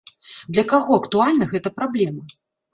[0.53, 2.21] Для каго актуальна гэта праблема?